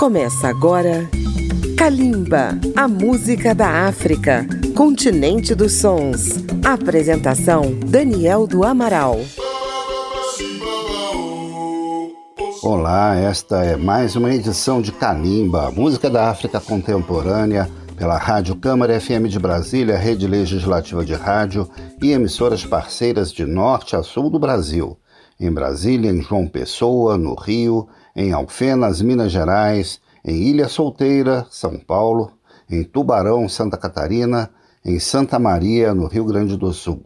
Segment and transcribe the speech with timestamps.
[0.00, 1.10] Começa agora
[1.76, 6.36] Kalimba, a música da África, continente dos sons.
[6.64, 9.20] Apresentação Daniel do Amaral.
[12.62, 18.98] Olá, esta é mais uma edição de Kalimba, música da África contemporânea, pela Rádio Câmara
[18.98, 21.68] FM de Brasília, rede legislativa de rádio
[22.00, 24.96] e emissoras parceiras de norte a sul do Brasil.
[25.38, 31.78] Em Brasília, em João Pessoa, no Rio, em Alfenas, Minas Gerais, em Ilha Solteira, São
[31.78, 32.32] Paulo,
[32.68, 34.50] em Tubarão, Santa Catarina,
[34.84, 37.04] em Santa Maria, no Rio Grande do Sul.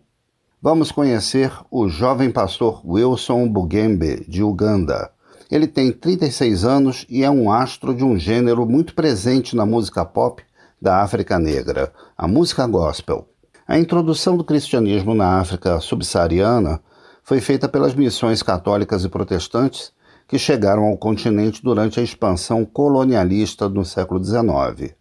[0.61, 5.11] Vamos conhecer o jovem pastor Wilson Bugembe, de Uganda.
[5.51, 10.05] Ele tem 36 anos e é um astro de um gênero muito presente na música
[10.05, 10.43] pop
[10.81, 13.29] da África Negra, a música gospel.
[13.67, 16.81] A introdução do cristianismo na África subsaariana
[17.23, 19.93] foi feita pelas missões católicas e protestantes
[20.27, 24.95] que chegaram ao continente durante a expansão colonialista no século XIX.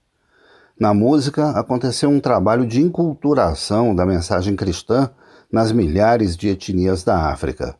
[0.79, 5.09] Na música, aconteceu um trabalho de inculturação da mensagem cristã
[5.51, 7.75] nas milhares de etnias da África.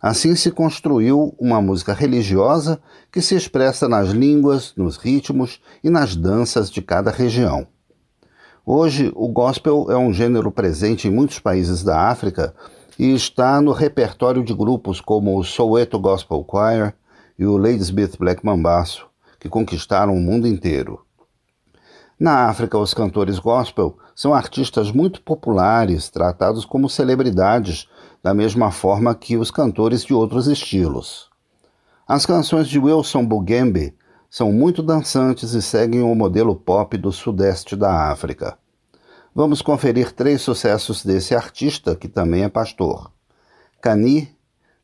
[0.00, 2.78] Assim se construiu uma música religiosa
[3.10, 7.66] que se expressa nas línguas, nos ritmos e nas danças de cada região.
[8.66, 12.54] Hoje, o gospel é um gênero presente em muitos países da África
[12.98, 16.94] e está no repertório de grupos como o Soweto Gospel Choir
[17.38, 19.06] e o Ladysmith Black Mambaço,
[19.40, 21.04] que conquistaram o mundo inteiro.
[22.18, 27.88] Na África, os cantores gospel são artistas muito populares, tratados como celebridades,
[28.22, 31.28] da mesma forma que os cantores de outros estilos.
[32.06, 33.94] As canções de Wilson Bugembe
[34.30, 38.56] são muito dançantes e seguem o modelo pop do sudeste da África.
[39.34, 43.10] Vamos conferir três sucessos desse artista, que também é pastor.
[43.82, 44.28] Kani,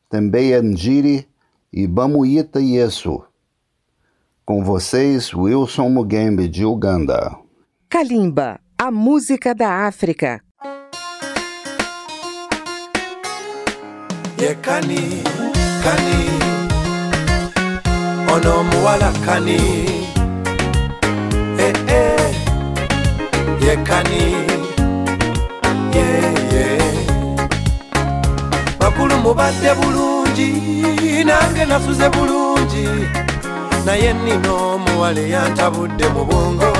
[0.09, 1.27] Tembeya Njiri
[1.71, 3.23] e Bamuita Yesu.
[4.45, 7.37] Com vocês, Wilson Mugembe, de Uganda.
[7.87, 10.41] Kalimba, a música da África.
[14.41, 15.01] ye kani
[18.33, 19.59] ono omuwala kani
[21.57, 22.35] eh, eh.
[23.65, 24.50] ye kani yeye
[28.79, 30.49] bakulu mubadde bulungi
[31.23, 32.87] nange nasuze bulungi.
[33.85, 36.71] Naye nina omuwala eyantabudde mu bwongo.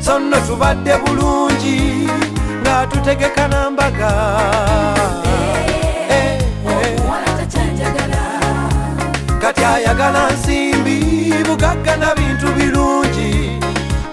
[0.00, 2.06] So nno tubadde bulungi
[2.62, 4.12] nga tutegeka nambaga
[9.40, 10.98] kati ayagala nsimbi
[11.46, 13.58] bugagga na bintu birungi.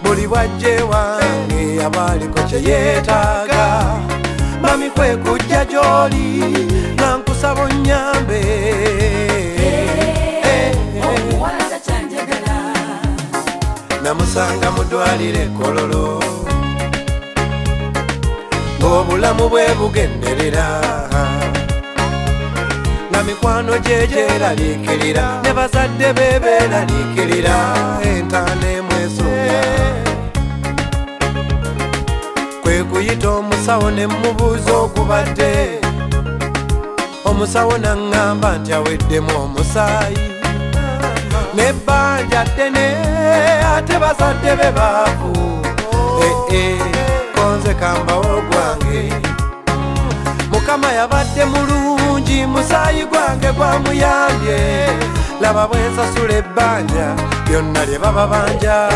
[0.03, 1.48] Buli bwajje wange
[1.89, 3.63] abaaliko kye yeetaaga.
[4.61, 6.27] Mami kwe kujja gy'oli
[6.93, 8.41] nga nkusaba onnyambe
[14.03, 16.19] namusanga mudwalire kololo.
[18.79, 20.67] Ng'obulamu bwe bugenderera.
[23.09, 27.55] Nga mikwano gye gyeraliikirira ne bazadde be beeraliikirira
[28.09, 29.59] entaana emwesonga
[29.99, 30.08] kwe
[32.91, 35.79] kuyita omusawo ne mubuuza okubadde.
[37.25, 40.17] Omusawo naŋŋamba nti aweddemu omusaayi.
[41.55, 42.85] Nebbanja ddene
[43.75, 45.33] ate bazadde be baavu.
[46.51, 46.77] Ee
[47.35, 49.01] konze kambawo gwange.
[50.51, 54.59] Mukama yabadde mulungi musaayi gwange gwamuyambye
[55.41, 57.07] laba bwe nsasula ebbanja
[57.47, 58.89] byonna lye baba banja.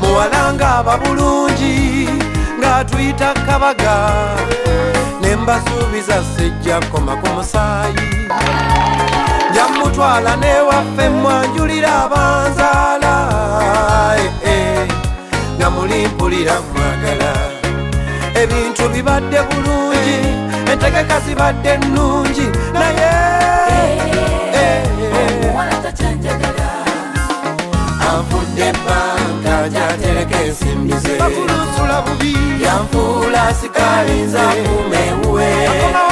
[0.00, 2.08] Muwalanga aba bulungi
[2.60, 3.96] ng'atuyita kabaga
[5.20, 8.06] ne mbasuubiza sijja koma ku musaayi
[9.50, 13.14] njamutwala newaffe mwanjulira abanzaala
[14.18, 14.88] eh, eh,
[15.58, 17.32] nga mulimpulira mwagala.
[18.42, 20.18] Ebintu bibadde bulungi
[20.72, 23.12] entegeka zibadde nnungi naye
[24.54, 24.82] eh,
[25.20, 25.56] eh,
[29.46, 32.32] anfudde ebbanga gyatereka ensimbi ze bakulusula bubi
[32.64, 35.48] yanfuula sikalinza kumewuwe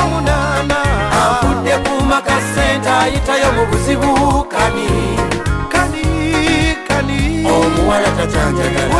[0.03, 0.79] omunaana
[1.23, 4.89] anfudde kumaka sente ayitayo mu buzibu kani.
[5.73, 6.05] Kani
[6.89, 7.47] kani.
[7.47, 8.95] Omuwala tacanjagala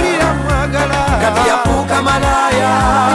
[0.75, 2.71] ulira mwagala kati yafuuka malaaya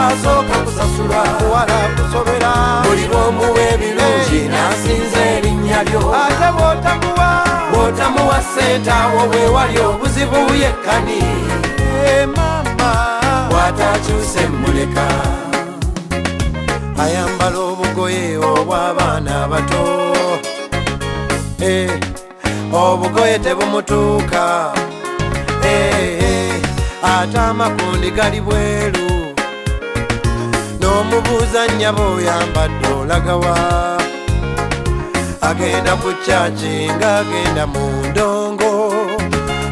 [0.06, 2.52] asooka kusasulwa muwala kusobera
[2.84, 6.14] buli lwomuwa ebirungi nasinza erinnya lyo.
[6.14, 11.22] Ate bwotamuwa bwotamuwa sente awo bwe wali obuzibu yekkani.
[12.36, 12.92] Mama.
[13.50, 15.06] Bwatakyuse muleka
[17.02, 19.82] ayambala obugoye obw'abaana abato.
[22.72, 24.72] Obugoye tebumutuuka.
[25.64, 26.19] Eh,
[27.02, 29.08] ate amakundi gali bweru.
[30.80, 33.54] N'omubuuza nnyaba oyambadde olagawa.
[35.40, 38.72] Agenda ku kyaki ng'agenda mu ndongo.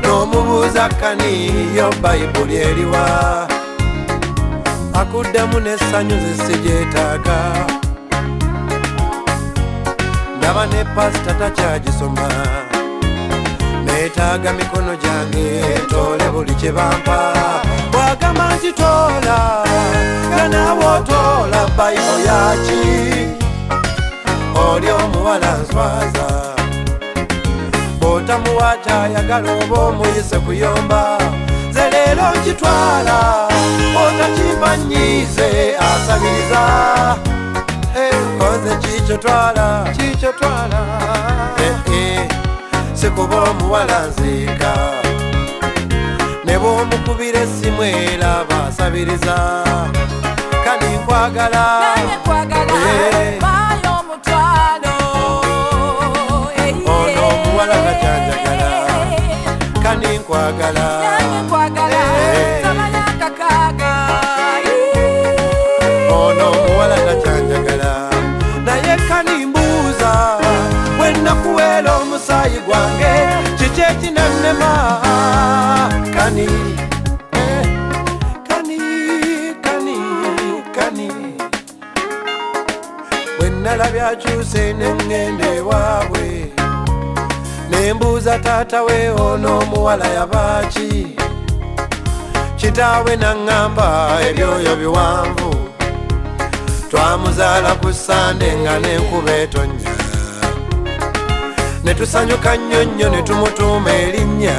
[0.03, 3.05] N'omubuuza kaniyo bayibuli eriwa.
[5.01, 7.39] Akuddamu n'essanyu zesigyetaaga
[10.39, 12.27] ndaba ne pasita takyagisoma
[14.09, 15.61] neetaaga mikono gyange
[15.91, 17.19] toole buli kye bampa.
[17.93, 19.65] Bwagamba nti toola
[20.33, 22.83] nga naawe otoola bayibo yaki
[24.55, 26.29] oli omuwala nswaza
[28.01, 31.19] bw'otamuwa kyayagala oba omuyise kuyomba
[31.75, 33.19] ze leero nkitwala
[34.05, 36.63] otakimpanyiize asabiriza.
[38.39, 39.85] Koze kikyo twala?
[39.97, 40.81] Kikyo twala
[43.01, 44.73] sikuba omuwala nziika
[46.45, 49.37] ne bw'omukubira essimu era basabiriza.
[50.65, 51.65] Kani nkwagala.
[51.85, 53.41] Nange kwagala Eh.
[53.45, 54.95] bayo omutwalo
[56.97, 58.71] ono omuwala gakyanjagala
[59.83, 60.87] kani nkwagala.
[61.05, 62.01] Nange kwagala
[62.35, 62.63] Eh.
[62.65, 63.93] samanya kakaaga.
[66.21, 67.91] Ono omuwala gakyanjagala
[68.67, 70.11] naye kanimbuuza
[70.99, 71.93] bwenakuweera
[72.49, 73.13] omusaayi gwange
[73.59, 75.01] kiki ekinannema
[76.15, 76.49] kani
[77.33, 77.69] eh,
[78.49, 78.79] kani
[79.65, 79.97] kani
[80.75, 81.09] kani.
[83.39, 86.53] Bwenalabye akyuse neŋŋenda ewaabwe
[87.71, 90.91] nembuuza taata we ono omuwala yabaaki?
[92.59, 93.89] Kitaawe naŋŋamba
[94.29, 95.51] ebyoyo biwanvu
[96.91, 99.98] twamuzaala ku sande nga n'enkuba etonnya
[101.89, 104.57] ne tusanyuka nnyo nnyo ne tumutuuma erinnya.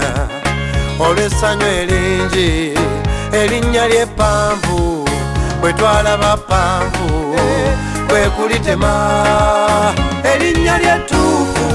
[0.99, 2.73] Olw'essanyu eringi
[3.41, 5.05] erinnya ly'eppanvu
[5.61, 7.07] bwe twalaba ppanvu
[8.07, 8.93] kwe kulitema
[10.33, 11.65] erinnya ly'ettuufu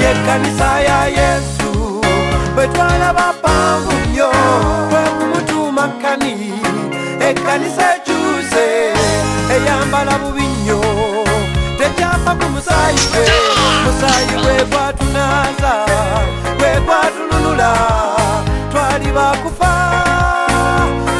[0.00, 1.70] ly'ekkanisa ya yesu
[2.54, 4.30] bwe twalaba ppanvu nnyo
[4.90, 6.34] kwe kumutuuma kani
[7.28, 8.66] ekkanisa ekyuse
[9.54, 10.80] eyambala bubi nnyo
[11.78, 13.41] tekyava ku musaayi gwe
[17.62, 19.72] gwatununula twali bakufa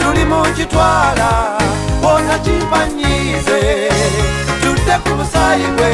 [0.03, 1.31] tuli mu kitwala
[2.03, 3.61] onakimpanyiize
[4.63, 5.91] tudde ku musaayi gwe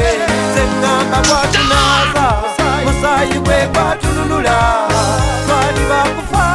[0.53, 2.25] zeŋŋamba gwatunaza
[2.85, 4.57] musaayi gwe gwatununula
[5.45, 6.45] twali bakufa.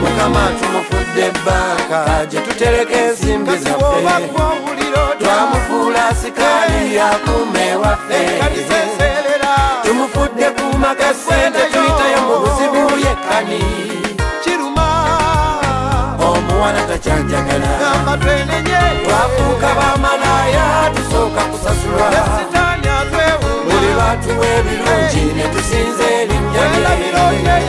[0.00, 2.00] Mukama tumufudde ebbanga
[2.30, 3.86] gye tutereka ensimbi zaffe.
[5.20, 8.20] twamufuula sikaali akume waffe
[9.86, 13.60] tumufudde kuuma ga sente tuyitayo mu buzibu yekkani
[14.44, 14.88] kiruma.
[16.28, 17.68] Omuwala takyanjagala
[19.04, 22.06] twafuuka bamalaya tusooka kusasulwa
[23.66, 27.62] buli batuwa ebirungi ne tusinza erinnya lye.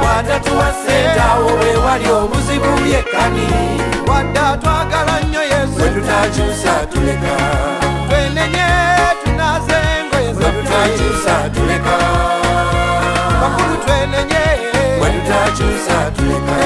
[0.00, 3.48] Bw'atatuwa sente awo we wali obuzibu yekkani
[4.08, 5.74] wadde atwagala nnyo yesu.
[5.78, 7.34] Bwe tutakyusa tuleka.
[8.08, 8.68] Twenenye
[9.24, 9.80] tunaze
[10.84, 11.96] engoye bwe tutakyusa tuleka.
[13.40, 14.44] Bakulu twenenye
[14.98, 16.58] bwe tutakyusa tuleka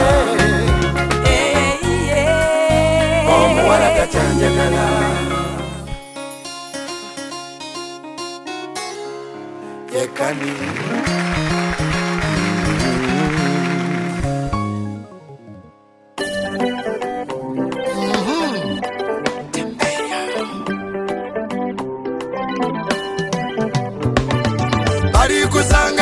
[3.34, 4.86] omuwala gakyanjagala
[9.94, 10.52] yekkani
[25.22, 26.01] balikusanga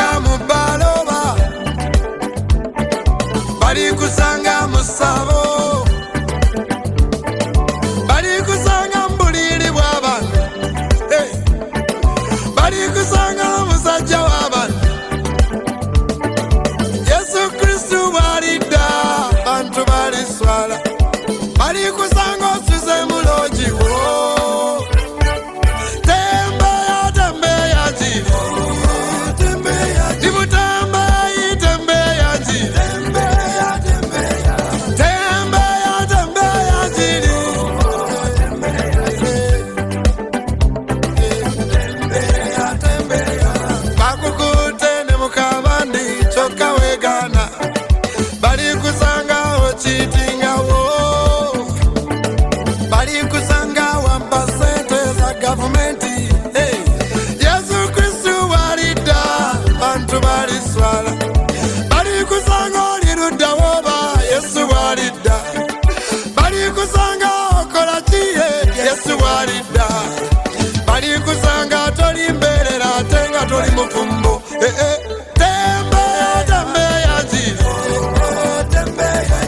[74.61, 74.97] Eh, eh.
[75.33, 77.73] tembea tembea njira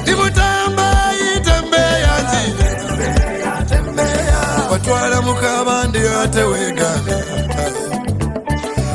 [0.02, 2.72] ndikutembei tembea njira
[4.72, 7.18] watwala mukabandi ate wegana.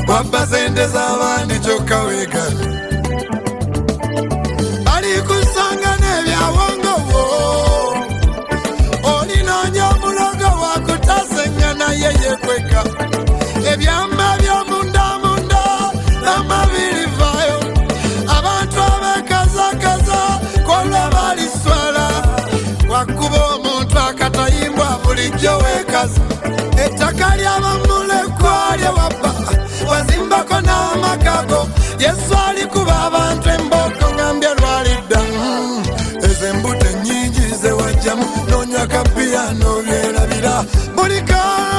[0.09, 2.28] Wabba sente z'abandi kyokka wega
[25.19, 26.21] bulijjo weekaza.
[26.85, 29.31] Ettaka ly'abamulekwa lye wabba
[29.91, 35.83] wazimbako n'amakago yesu alikuba abantu embogo ngambye lwalidda mm.
[36.25, 40.65] ezo embuto ennyingi zewajjamu nonywa kapiya n'obyerabira.
[40.97, 41.78] Bulikao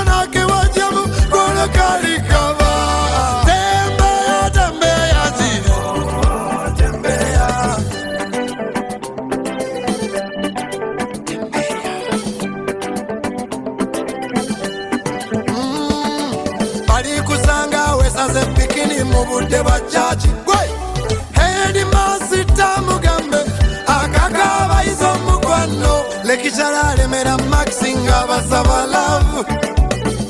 [26.50, 29.42] kitala alemera maxi nga basaba lavu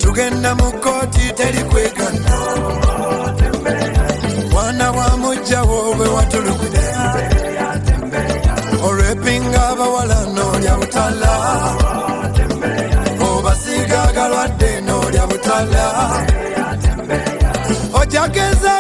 [0.02, 2.36] tugenda mu kooti teri kwegana.
[4.52, 6.84] Mwana wa mujjawo bwe watulukira
[8.88, 11.32] olwepinga abawala n'olya butala.
[13.30, 15.86] Obasiiga agalwadde n'olya butala.
[18.00, 18.79] Ojagezaako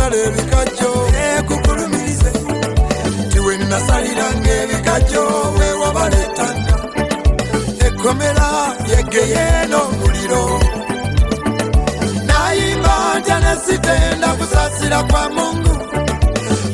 [0.00, 0.90] nasala ebikajjo.
[1.38, 2.32] Ekugulumirize
[3.32, 5.22] tiwe nasaliranga ebikajjo
[5.58, 6.74] wewabaletanda
[7.86, 8.48] ekkomera
[8.90, 10.60] yegeyeeno muliro
[12.28, 15.74] nayimba ntya nesitenda kusaasira kwa mungu.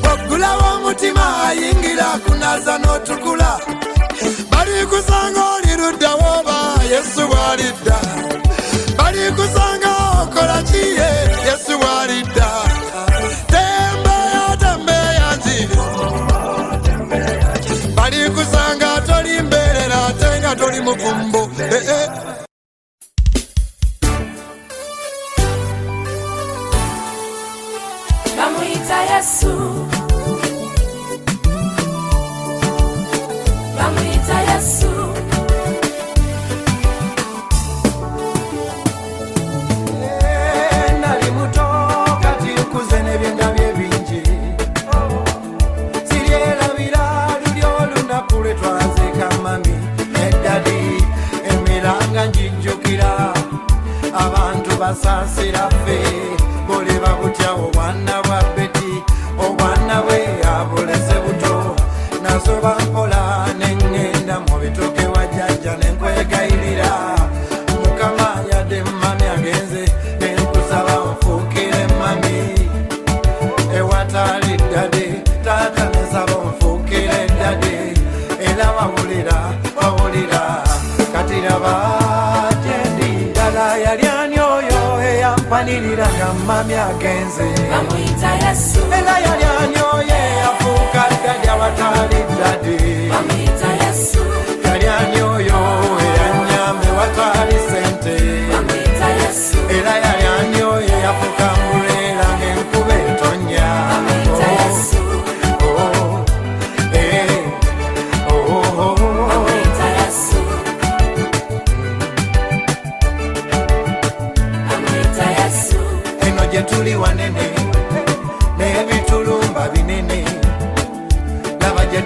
[0.02, 3.50] Bw'oggulawo omutima ayingira kunaza n'otukula.
[4.50, 6.56] Balikusanga oli luddawoba
[6.92, 7.98] yesu bw'alidda.
[8.98, 9.65] Balikusa
[54.86, 56.45] passar será feio.
[85.76, 88.80] yagwiriraga mami agenze bamuyita yesu.
[88.98, 92.78] Era yali anyoye afuuka ddali awatali ddadi
[94.64, 95.60] yali anyoyo
[96.04, 98.16] eyannyambe watali sente.
[99.20, 99.56] Yesu.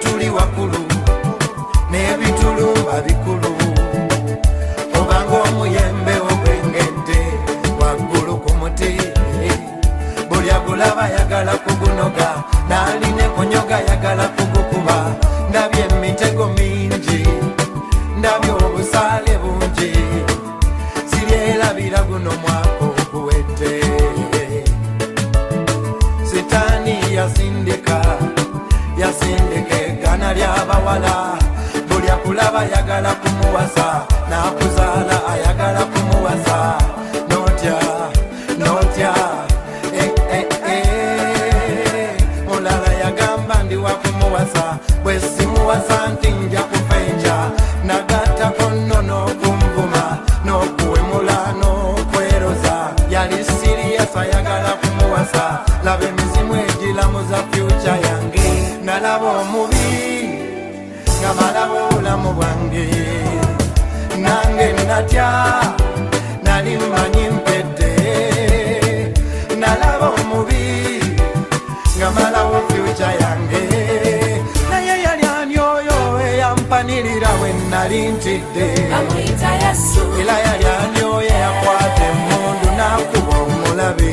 [0.00, 0.80] tuli wakuluma
[34.31, 34.70] Now
[65.00, 65.75] nange natya
[66.42, 67.92] nali mmanyi mpedde
[69.59, 71.00] nalaba omubi
[71.99, 73.62] nga malawo fyuca yange.
[74.71, 78.69] Naye yali ani oyo eyampanirira we nali ntidde?
[80.21, 84.12] Era yali ani oyo eyakwata emundu n'akuba omulabe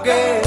[0.00, 0.39] forget.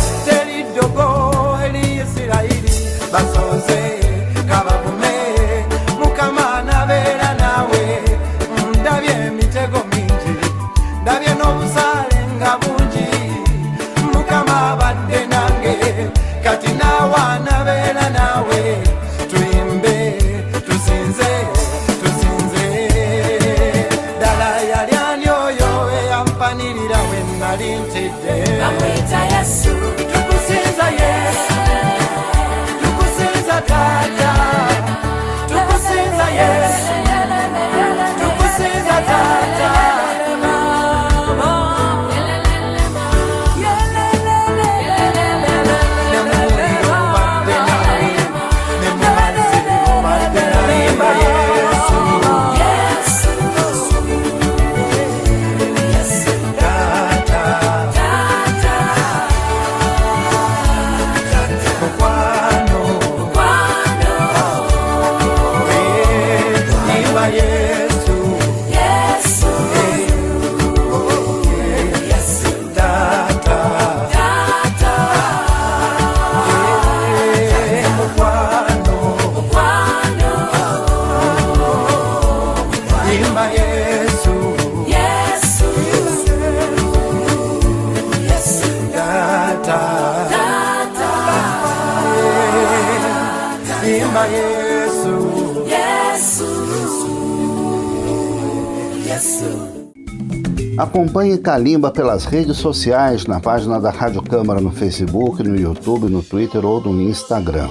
[101.43, 106.65] Calimba pelas redes sociais, na página da Rádio Câmara no Facebook, no YouTube, no Twitter
[106.65, 107.67] ou no Instagram.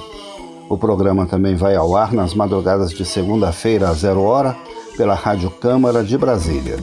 [0.68, 4.54] O programa também vai ao ar nas madrugadas de segunda-feira às zero hora
[4.94, 6.76] pela Rádio Câmara de Brasília.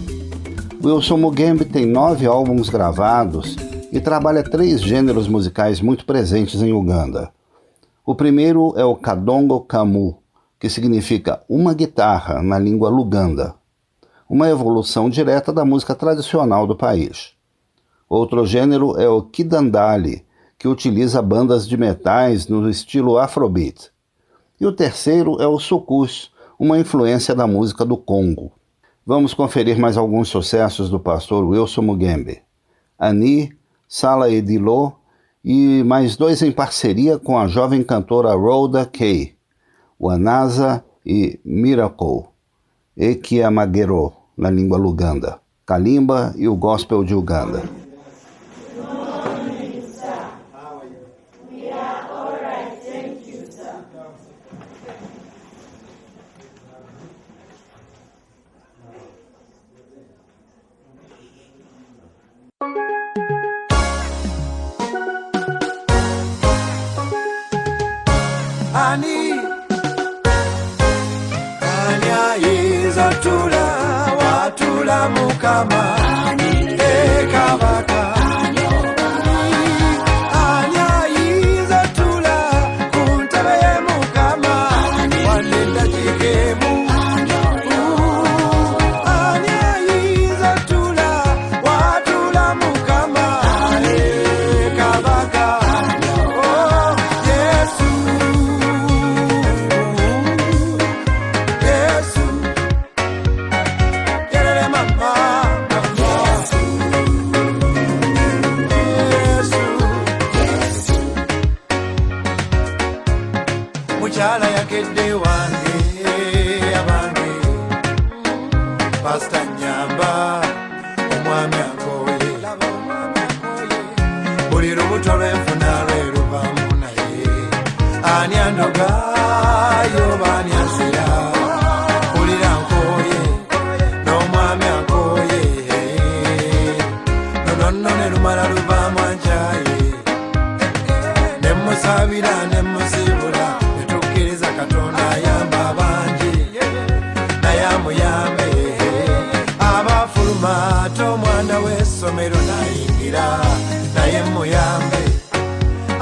[0.84, 3.56] Wilson Mugembe tem nove álbuns gravados
[3.92, 7.30] e trabalha três gêneros musicais muito presentes em Uganda.
[8.04, 10.18] O primeiro é o Kadongo Kamu,
[10.60, 13.59] que significa uma guitarra na língua luganda
[14.30, 17.34] uma evolução direta da música tradicional do país.
[18.08, 20.24] Outro gênero é o Kidandali,
[20.58, 23.92] que utiliza bandas de metais no estilo Afrobeat.
[24.62, 28.52] E o terceiro é o Sucus, uma influência da música do Congo.
[29.06, 32.42] Vamos conferir mais alguns sucessos do pastor Wilson Mugembe.
[33.00, 33.52] Ani,
[33.88, 34.92] Sala Edilô
[35.44, 39.34] e mais dois em parceria com a jovem cantora Rhoda Kay,
[40.00, 42.26] Wanaza e Miracle.
[42.96, 47.62] Ekiamagero, na língua luganda, Kalimba e o gospel de Uganda.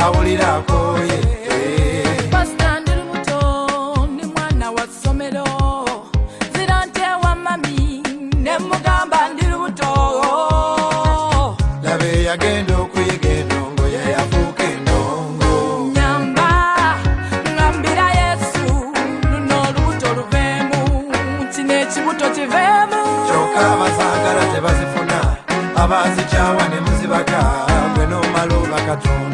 [0.07, 1.17] awulirako ye.
[2.31, 3.39] Pasita ndi lubuto
[4.13, 5.45] ndi mwana wa ssomero.
[6.53, 8.03] Zira ntewa mami
[8.43, 9.91] ne mugamba ndi lubuto
[11.83, 15.51] laba eyagenda okuyiga endongo yeyafuuka endongo.
[15.95, 16.49] Nyamba
[17.53, 18.65] ngambira yesu
[19.31, 20.79] luno olubuto luveemu
[21.55, 23.01] kino ekibuto kiveemu.
[23.27, 25.17] Kyokka abazaagala tebazifuna
[25.81, 27.41] abazikyawa ne muzibaga
[27.95, 29.26] gwe n'omala obakatonda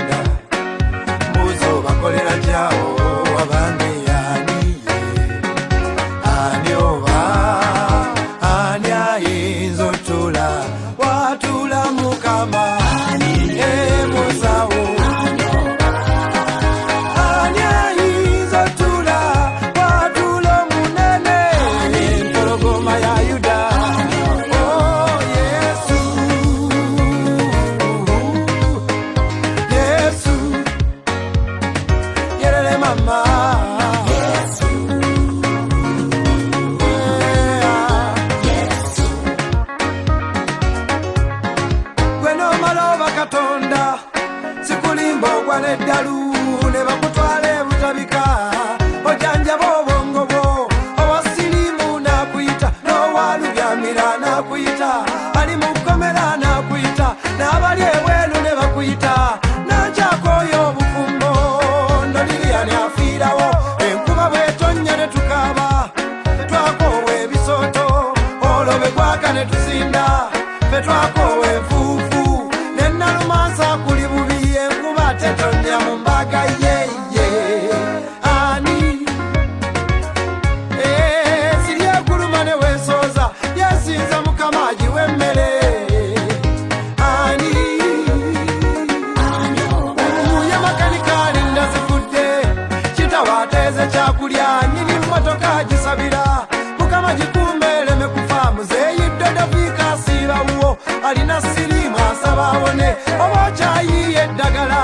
[101.13, 102.89] alina sirimu asaba awone
[103.23, 104.81] oba okyayiye eddagala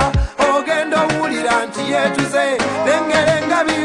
[0.56, 2.44] ogenda owulira nti yeetuze
[2.86, 3.76] lengera engabi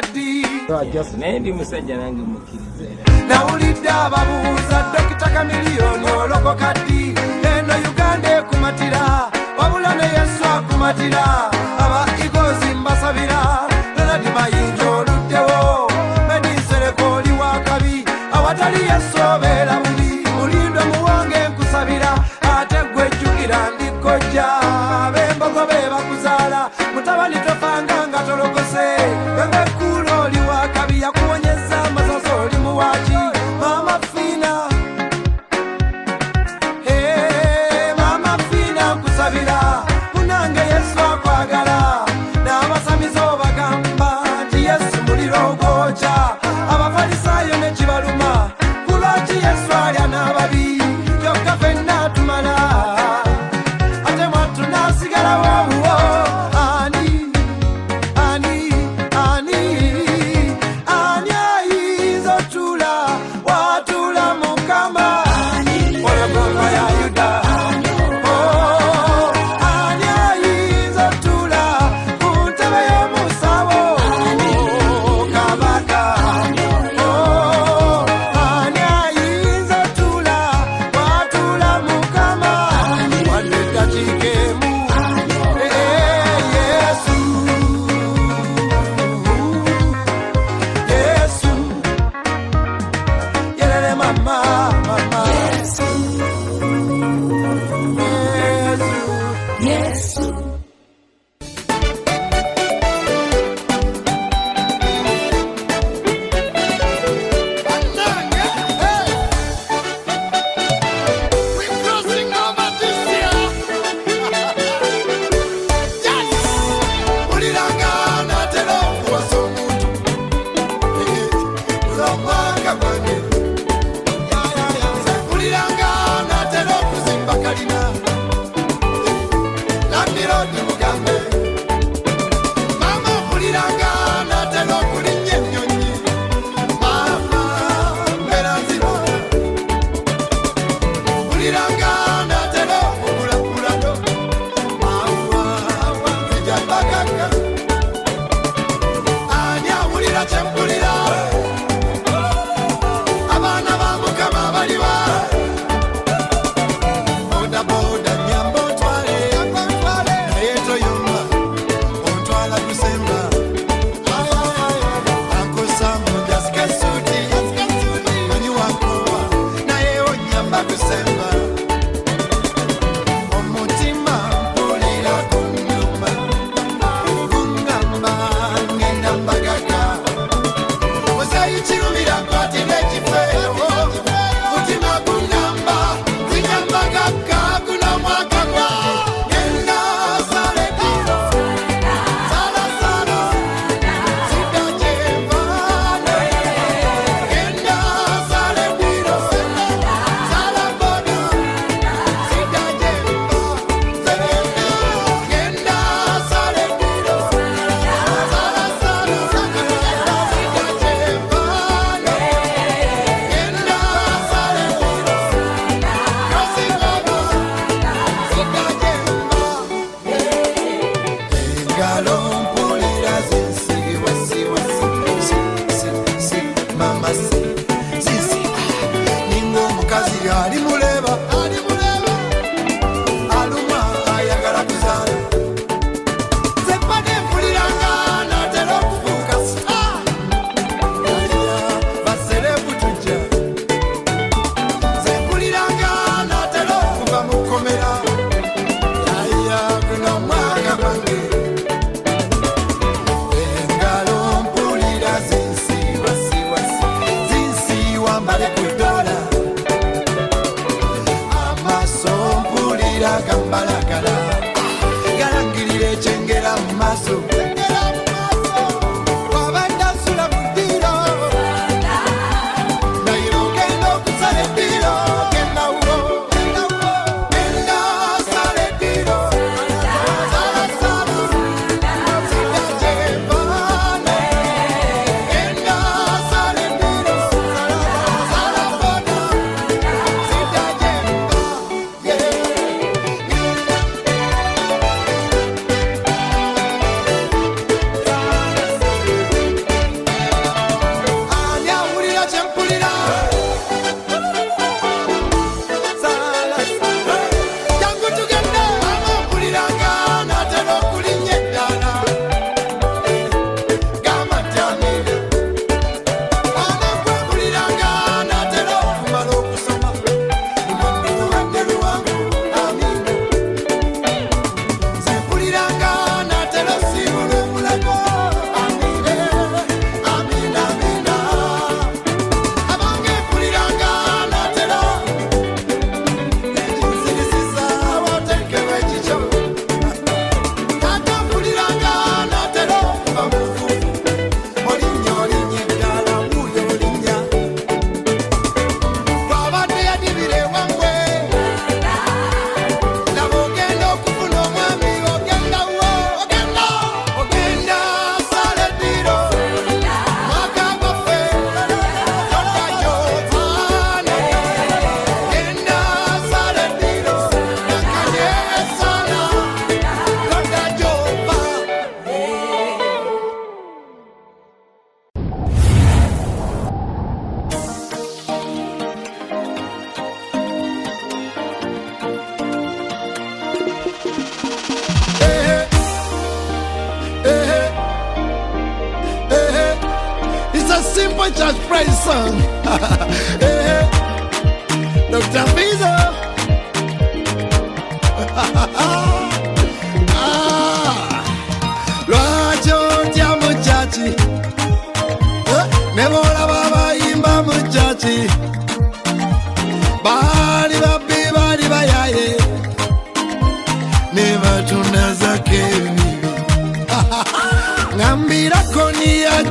[0.00, 0.46] ddi
[1.18, 2.86] naye musajja nange mukkiriza
[3.28, 7.14] nawulidde ababuuza dokita kamiliyoni olokoka ddi
[7.50, 9.02] eno uganda ekumatira
[9.58, 11.24] wabula neyesu akumatira.
[11.82, 13.40] Aba igozi mbasabira
[13.96, 15.90] lonadi mayinja oluddewo.
[16.28, 19.18] Medinsereko oli wakabi awatali yesu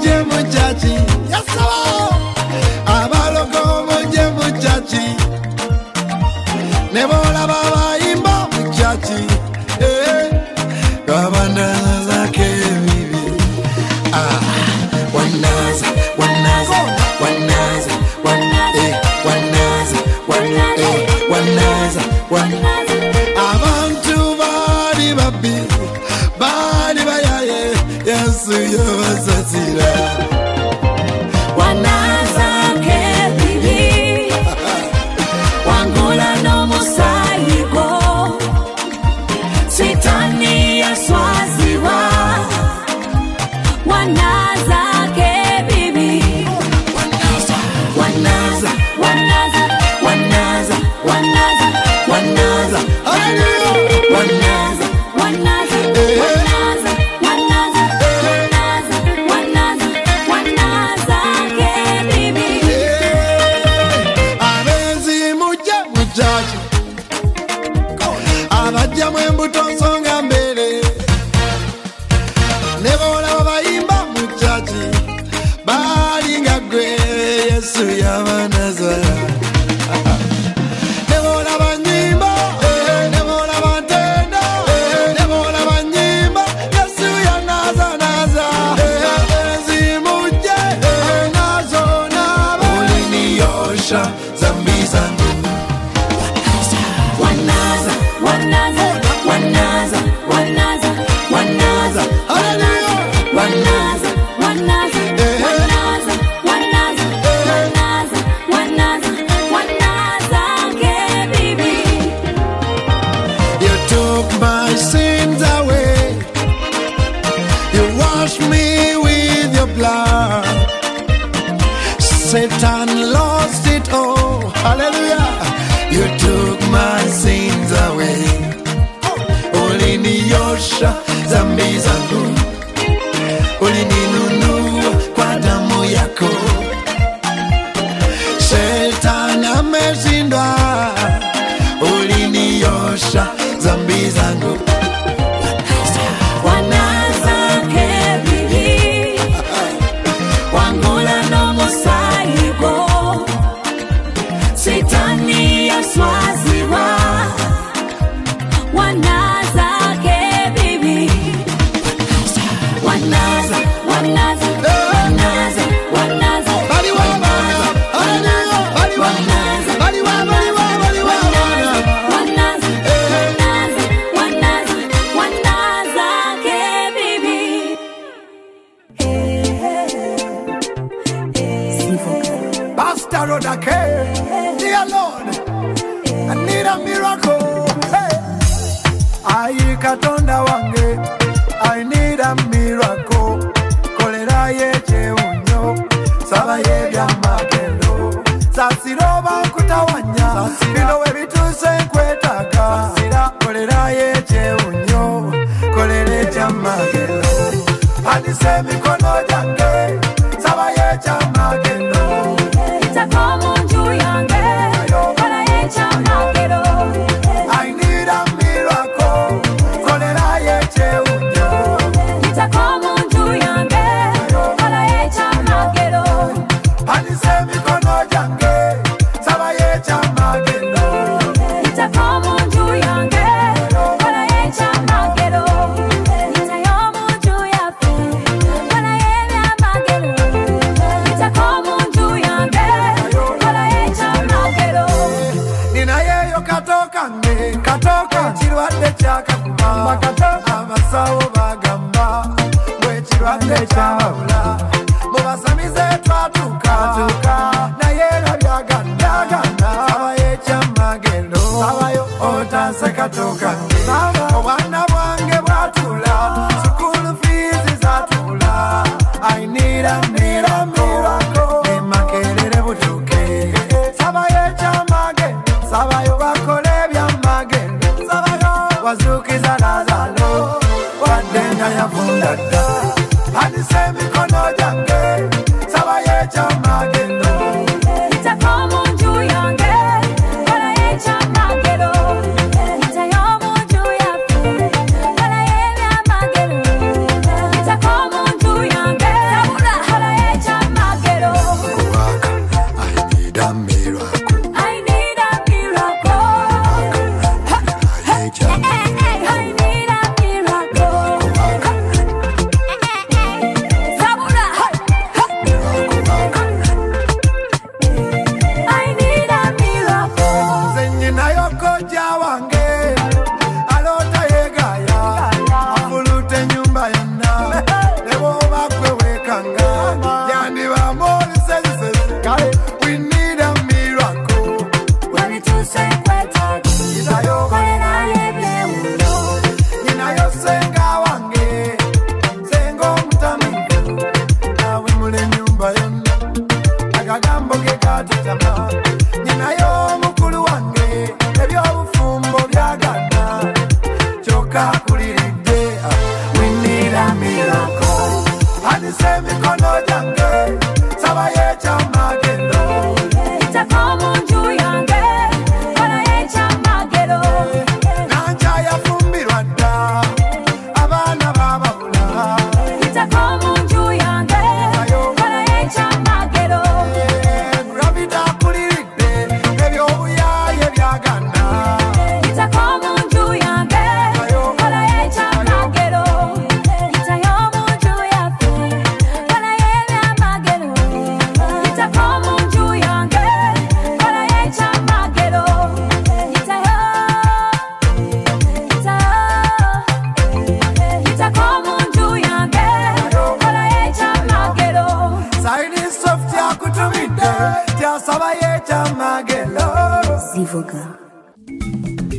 [0.03, 0.29] jëm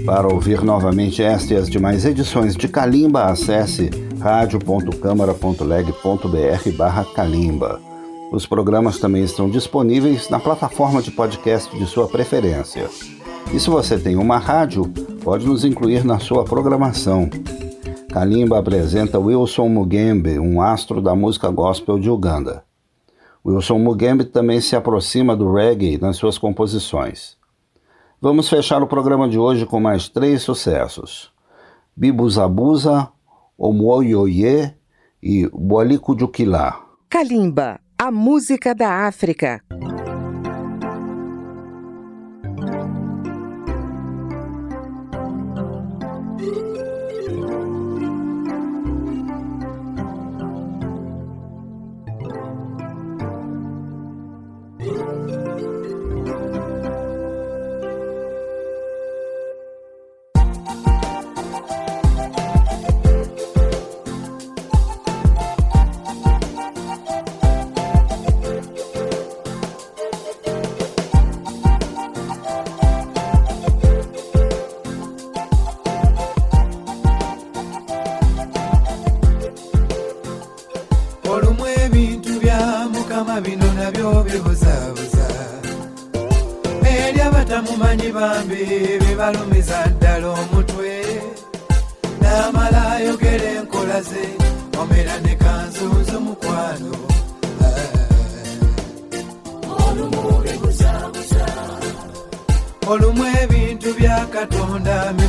[0.05, 7.81] Para ouvir novamente esta e as demais edições de Calimba, acesse radio.câmara.leg.br barra Calimba.
[8.33, 12.91] Os programas também estão disponíveis na plataforma de podcast de sua preferência.
[13.55, 14.85] E se você tem uma rádio,
[15.23, 17.31] pode nos incluir na sua programação.
[18.11, 22.65] Kalimba apresenta Wilson Mugembe, um astro da música gospel de Uganda.
[23.47, 27.38] Wilson Mugembe também se aproxima do reggae nas suas composições.
[28.21, 31.33] Vamos fechar o programa de hoje com mais três sucessos:
[31.97, 33.09] Bibuzabuza,
[33.57, 34.75] Omoyoye
[35.23, 36.85] e Boalicudukilá.
[37.09, 39.63] Kalimba, a música da África.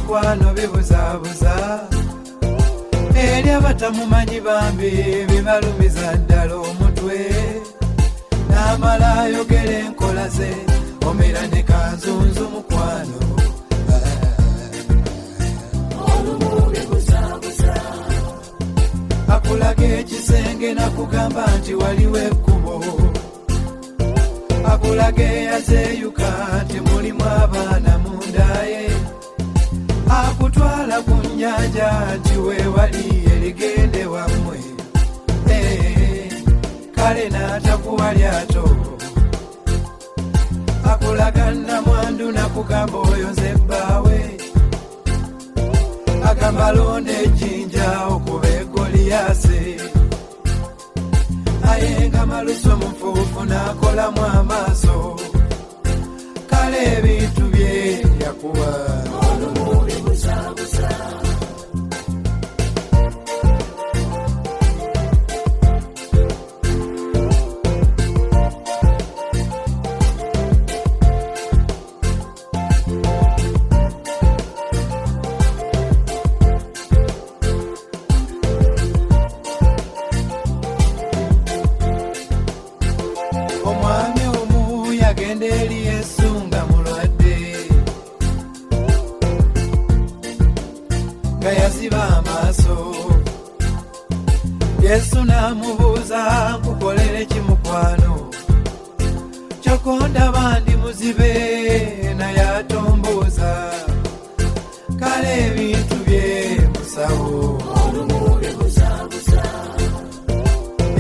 [0.10, 1.54] Mikwano bibuzaabuza
[3.16, 4.92] eri abatamumanyi bambi
[5.30, 7.18] bibalumiza ddala omutwe.
[8.50, 10.50] N'amala ayogera enkola ze
[11.08, 13.18] omera ne kanzunzu mukwano
[19.36, 22.76] akulaga ekisenge nakugamba nti waliwo ekkubo.
[24.72, 26.30] Akulaga eyazeeyuka
[26.66, 28.90] nti mulimu abaana mundaye
[30.10, 33.04] akutwala ku nnyanja nti weewali
[33.34, 34.58] erigende wammwe.
[35.50, 36.34] Eh,
[36.96, 38.66] kale n'atakuwa lyato.
[40.92, 44.18] Akulaga namwandu nakugamba oyo nze bbaawe
[46.30, 49.62] agamba londa ejjinja okuba egoliyase
[51.64, 54.98] naye nga maluso mufuufu n'akolamu amaaso.
[56.50, 58.70] Kale ebintu bye yakuwa
[95.54, 96.22] n'amubuuza
[96.60, 98.30] nkukolere kimukwano.
[99.62, 101.32] Kyokondaba ndi muzibe
[102.18, 103.52] naye atombuuza
[105.00, 107.62] kale ebintu bye musawo.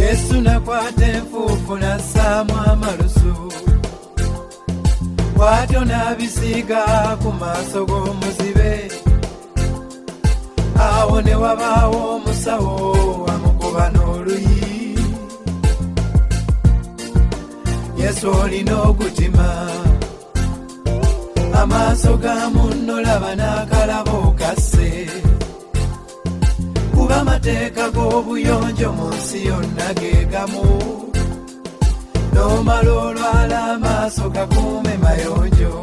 [0.01, 3.33] Yesu nakwata enfuufu nassaamu amalusu.
[5.35, 6.81] Bw'atyo n'abisiiga
[7.21, 8.71] ku maaso g'omuzibe.
[10.89, 12.75] Awo ne wabaawo omusawo
[13.69, 14.95] amukuba n'oluyi.
[17.97, 19.47] Yesu olina ogutima
[21.61, 24.89] amaaso ga munno laba n'akalaba okasse
[26.93, 30.65] kuba amateeka g'obuyonjo mu nsi yonna ge bulamu
[32.33, 35.73] nomala olwala amaaso gakuume mayonjo.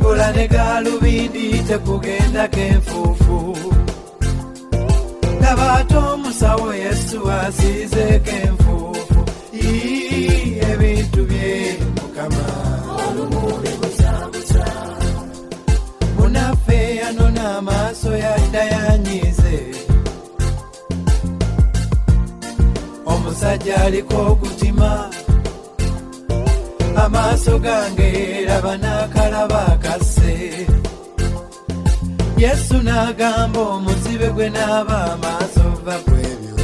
[0.00, 3.38] Kola ne galubindi tekugendako enfuufu
[5.42, 9.20] laba ate omusawo yesu asiizeeko enfuufu
[10.70, 12.44] ebintu bye mukama.
[16.18, 19.56] Munaffe yanona amaaso yadda yanyize
[23.06, 25.10] omusajja aliko okutima.
[27.04, 28.10] Amaaso gange
[28.48, 30.34] laba n'akalaba akasse
[32.38, 36.54] yesu n'agamba omuzibe gwe n'aba amaaso va kwebyo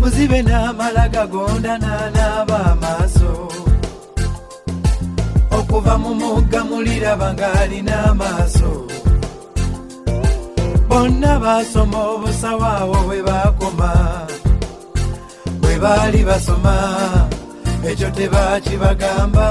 [0.00, 3.32] muzibe n'amala gagonda n'anaaba amaaso.
[5.58, 8.72] Okuva mu mugga muliraba ng'alina amaaso
[10.88, 13.92] bonna baasoma obusawaawo bwe baakoma.
[15.60, 16.74] Bwe baali basoma
[17.90, 19.48] ekyo tebakibagamba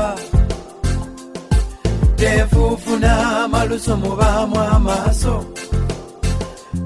[2.19, 5.35] tefuufu n'amaluso mubaamu amaaso.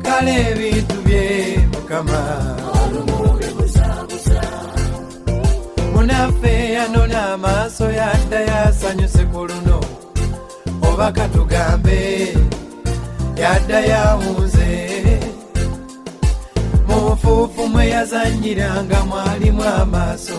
[0.03, 2.21] Kale ebintu bye mukama.
[5.93, 9.79] Munaffe yanona amaaso yadda yasanyuse ku luno.
[10.88, 11.99] Oba katugambe
[13.41, 14.69] yadda yawunze
[16.88, 20.38] mu nfuufu mwe yazanyiranga mwalimu amaaso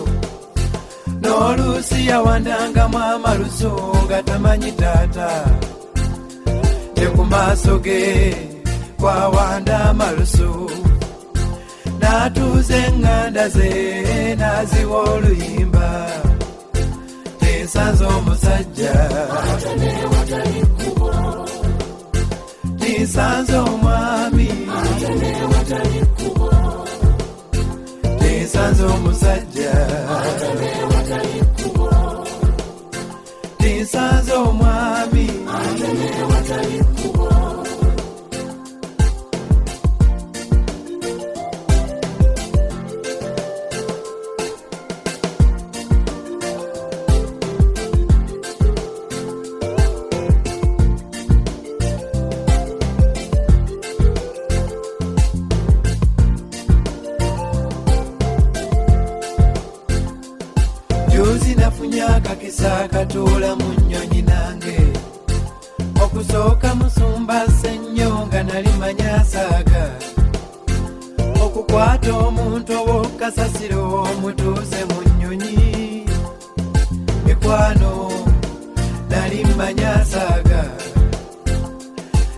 [1.23, 3.71] n'oluusi yawandangamu amaluso
[4.05, 5.29] nga tamanyi taata.
[6.95, 8.01] Te ku maaso ge
[8.99, 10.51] kwawanda amaluso
[11.99, 13.69] n'atuuza eŋŋanda ze
[14.39, 15.89] n'aziwa oluyimba.
[17.39, 18.95] Tinsanze omusajja.
[22.79, 24.49] Tinsanze omwami.
[28.19, 29.73] Tinsanze omusajja
[33.83, 35.27] tinsanze omwami.
[61.13, 63.72] Juzi nafunye akakisa akatuula mu
[66.33, 69.83] okusooka musumba ssennyo nga nali manyasaaga
[71.43, 75.57] okukwata omuntu ow'okasasiro omutuuze mu nnyonyi.
[77.25, 77.93] Mikwano
[79.09, 80.61] nali manyasaaga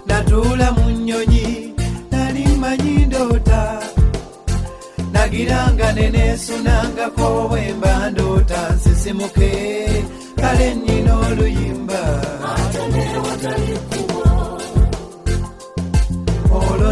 [0.07, 1.47] natuula mu nnyonyi
[2.11, 3.61] nali manyi ndoota
[5.13, 9.51] nagiranga neneesunangako bwemba ndoota nsisimuke.
[10.41, 12.01] Kale nnina oluyimba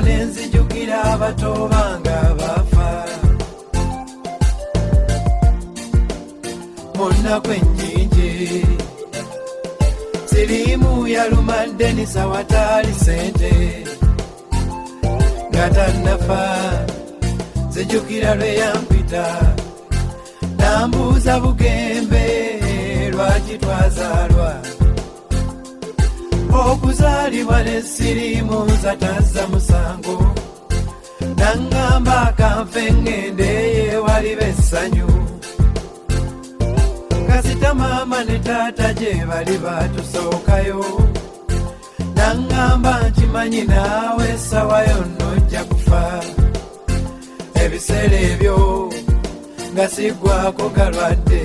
[0.03, 2.89] olwo nenzijukira abato bange abafa
[6.97, 8.31] mu nnaku ennyingi
[10.29, 13.53] siriimu yalumadde nisawataali sente
[15.49, 16.43] nga tannafa.
[17.73, 19.25] Zijukira lwe yampita
[20.57, 22.25] nambuuza bugembe
[23.13, 24.32] lwaki twazaalwa
[26.53, 30.17] okuzaalibwa nesirimu nza tazza musango.
[31.39, 35.09] Naŋŋamba akanfe ŋŋende yewaliba essanyu
[37.27, 40.81] kasita maama ne taata gye bali batusookayo.
[42.17, 46.03] Naŋŋamba nkimanyi naawe essawa yonna ojja kufa.
[47.63, 48.57] Ebiseera ebyo
[49.73, 51.43] nga siggwako galwadde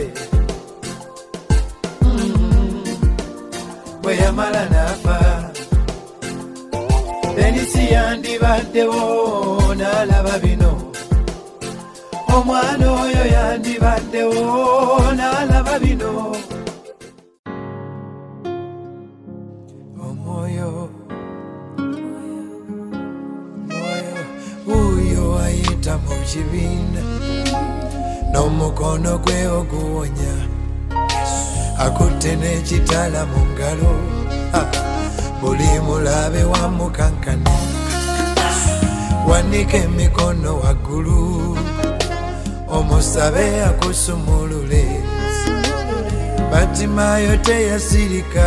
[4.09, 5.16] bwe yamala n'afa.
[7.36, 9.02] Denisi yandibaddewo
[9.78, 10.72] n'alaba bino.
[12.34, 14.44] Omwana oyo yandibaddewo
[15.18, 16.12] n'alaba bino.
[20.06, 20.70] Omwoyo.
[24.68, 27.02] Wuuyo ayita mu kibiina.
[28.32, 30.32] N'omukono gwe oguwonya
[31.78, 33.92] akutte n'ekitala mu ngalo.
[34.52, 34.62] Ha!
[35.40, 37.50] buli mulabe wamukankana
[39.28, 41.56] wanika emikono waggulu
[42.68, 44.84] omusabe akusumulule.
[46.52, 48.46] Batimayo teyasirika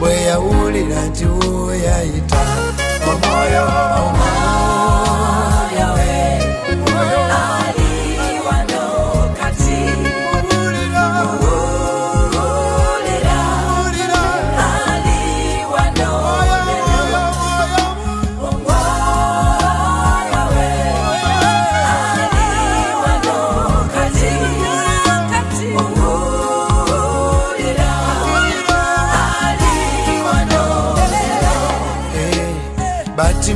[0.00, 2.42] bwe yawulira nti woyayita.
[3.10, 3.64] Omwoyo
[4.00, 4.69] omwoyo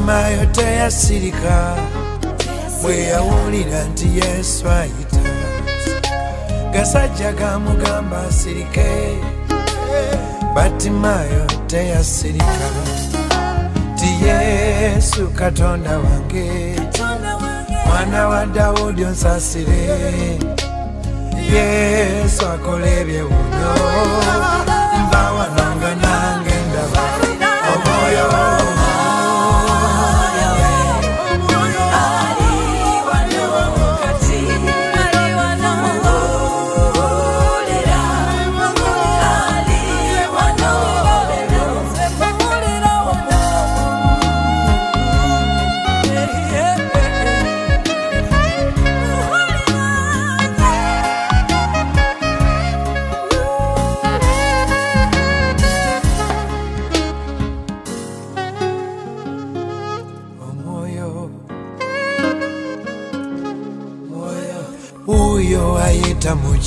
[0.05, 1.77] batimayo teyasirika.
[2.83, 5.21] Bwe yawulira nti yesu ayita.
[6.73, 9.17] Gasajja gamugamba asirike.
[10.55, 12.69] Batimayo teyasirika.
[13.97, 16.77] Ti yesu katonda wange.
[17.87, 20.39] Mwana wa dawudi onsasire.
[21.55, 23.71] Yesu akola ebyewunyo
[25.03, 25.95] nva wanonga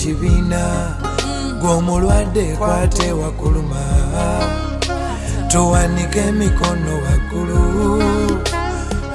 [0.08, 0.64] kibiina
[1.60, 3.82] gw'omulwadde kwate wakuluma
[5.52, 7.60] towanika emikono waggulu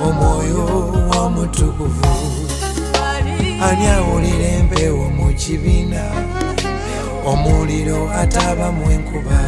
[0.06, 0.64] omwoyo
[1.10, 2.10] w'omutukuvu.
[3.66, 6.02] Ani awulira empeewo mu kibiina?
[7.30, 9.38] Omuliro ataabamu enkuba.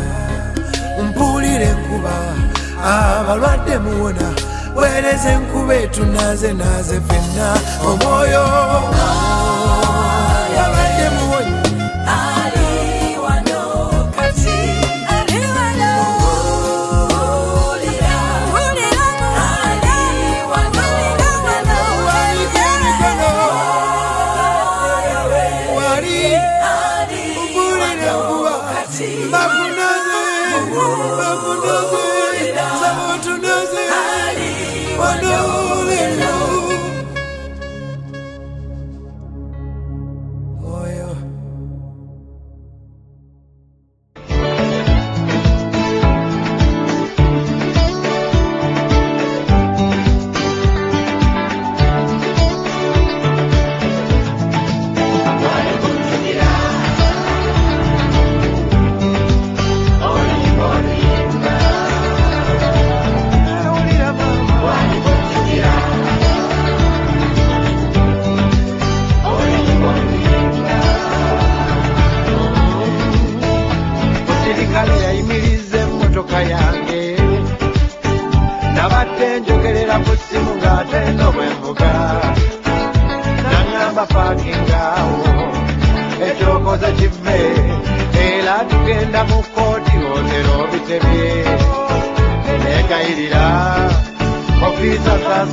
[1.05, 2.14] Mpuulira enkuba
[2.92, 4.28] abalwadde muwona
[4.76, 7.47] weereza enkuba etunaze naze fenna
[7.88, 8.45] omwoyo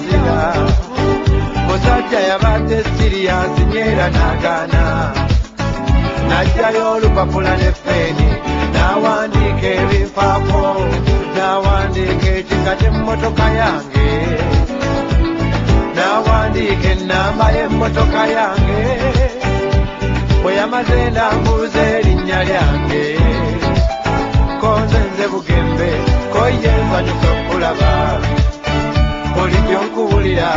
[0.02, 0.54] saasira
[1.68, 4.84] musajja yabadde siriyansi nyeera n'agaana.
[6.30, 8.28] Najjayo olupapula ne feeni
[8.74, 10.62] n'awandiika ebifaako
[11.36, 14.08] n'awandiika ekika ky'emmotoka yange.
[15.96, 18.82] N'awandiika ennamba y'emmotoka yange.
[20.42, 23.04] Bwe yamaze ndambuuza erinnya lyange
[24.62, 25.90] konze nze bugembe
[26.34, 27.92] koye nsanyuka okulaba
[29.42, 30.52] buli byonkuwulira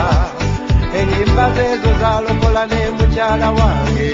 [0.99, 4.11] enyimba zeezo zalokola ne mukyala wange.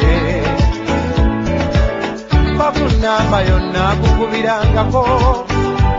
[2.58, 5.02] Bakunamba yonna kukubirangako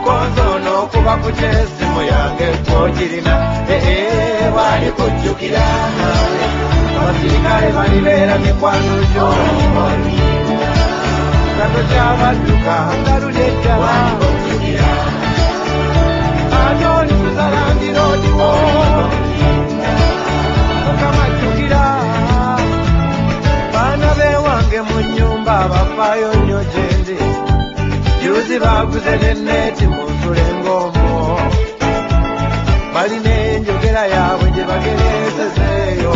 [0.04, 3.36] konzoono okuba ku kyesimu yange kwogirina.
[3.76, 5.66] Ee bali kujjukira.
[6.98, 9.28] Abasirikale balibeera mikwano gyo.
[11.58, 13.94] Kato kyabadduka nga luli eddala
[16.62, 17.21] ate oli
[17.52, 18.50] kuzalandiroodiwo
[20.86, 21.84] mukama jjukira
[23.74, 27.18] baana bewange mu nnyumba abafaayo nnyo gyendi
[28.24, 31.40] juzi baguze neneeti mu nsule ng'omwo
[32.94, 36.16] balina enjogera yaabwe gye bagereezezeeyo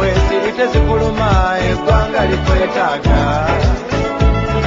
[0.00, 1.30] wesiri tezikuluma
[1.70, 3.20] eggwanga likwetaaga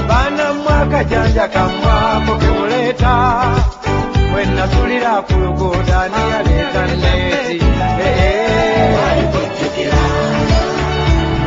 [0.10, 3.14] baanammwe akajanja kammwako kemuleeta
[4.62, 7.66] wenasulira ku luguudo ani yaleeta neeti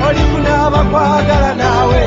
[0.07, 2.01] oli kunaaba kwagala naawe.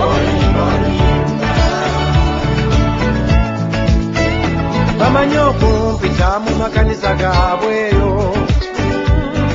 [5.00, 8.12] Bamanyi okumpita mu makanisa gaabweyo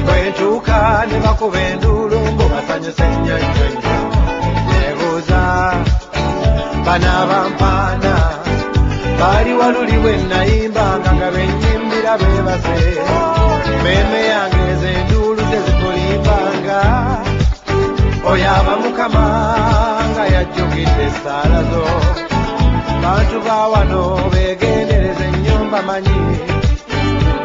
[0.07, 0.79] bwentuuka
[1.09, 3.97] ne bakuba enduulu mbu basanyuse nnyonnyonnyo
[4.69, 5.43] nebuuza
[6.85, 7.72] banaabampaana
[9.23, 12.79] baali waluli bwe nayimbanga nga bennyimbira beebase
[13.85, 16.81] meme yange z'enduulu tezikulimbanga
[18.31, 19.25] oyaba mukama
[20.11, 21.85] nga yajjukidde essaala zo.
[23.03, 24.03] Bantu ba wano
[24.33, 26.21] beegendereza ennyo mbamanyi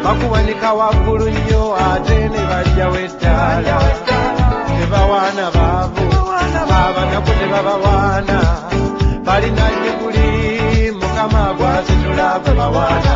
[0.04, 3.76] bakuwanika waggulu nnyo ate ne bajjawo ettaala
[4.76, 6.04] tebawaana baavu
[6.82, 8.38] abanaku tebabawaana
[12.28, 13.14] gwasitula gwe bawaana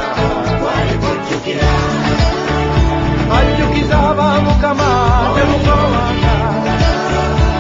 [3.37, 4.89] ajjukiza aba mukama
[5.35, 6.35] temukowanga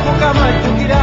[0.05, 1.03] mukama ajjukira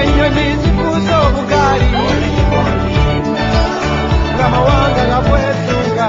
[0.00, 1.88] enyonyi zifuusa obugaali
[4.34, 6.08] nga mawanga gabwesunga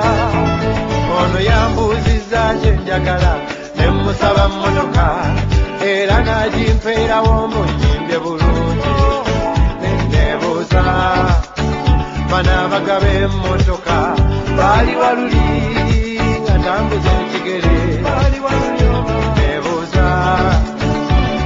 [1.20, 3.32] ono yambuuzizza kyenjagala
[3.78, 5.06] nemusaba mmotoka
[5.92, 7.34] era n'agimpeerawo
[8.24, 8.63] bulungi
[10.72, 11.44] neneebuuza
[12.32, 14.16] banabagaba emmotoka
[14.58, 17.78] baali waluli nga tambuza ekigere
[19.36, 20.06] neebuuza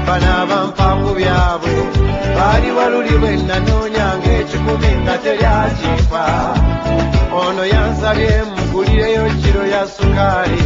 [0.07, 1.73] banabampangu byabwe
[2.37, 6.25] baali waluli bwe nanoonyanga ekikumi nga teryakimpa
[7.41, 10.63] ono yansabye mugulireyo kiro ya sukaali.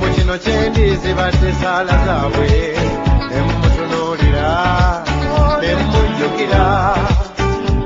[0.00, 2.48] Mu kino kyendi zibadde saala zaabwe
[3.30, 4.48] nemumutunuulira
[6.44, 6.94] tutunuulira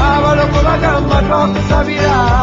[0.10, 2.41] abalogo bagamba twakusabira.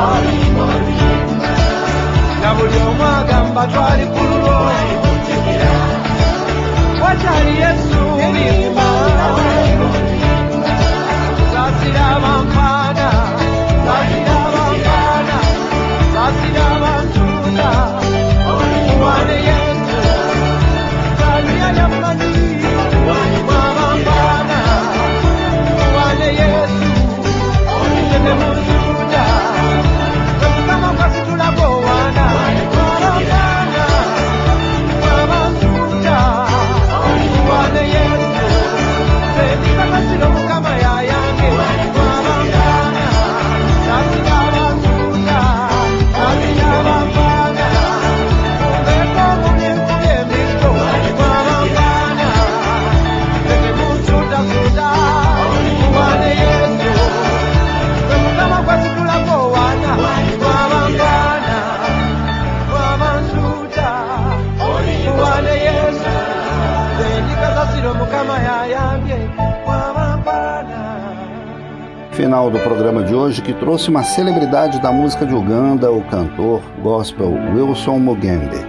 [72.38, 76.62] Final do programa de hoje que trouxe uma celebridade da música de Uganda, o cantor
[76.80, 78.64] gospel Wilson Mugembe.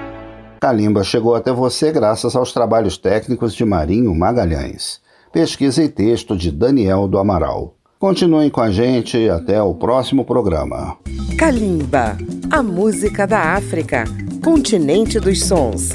[0.60, 5.00] Kalimba chegou até você graças aos trabalhos técnicos de Marinho Magalhães.
[5.32, 7.76] Pesquisa e texto de Daniel do Amaral.
[8.00, 10.98] Continuem com a gente até o próximo programa.
[11.38, 12.18] Kalimba,
[12.50, 14.04] a música da África,
[14.44, 15.90] continente dos sons.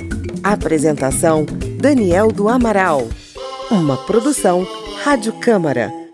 [0.44, 1.44] Apresentação:
[1.80, 3.02] Daniel do Amaral.
[3.68, 4.64] Uma produção
[5.02, 5.90] Rádio Câmara,